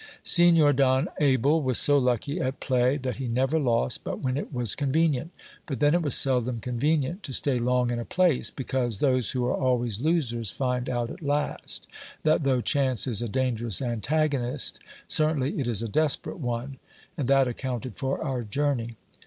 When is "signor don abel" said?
0.23-1.61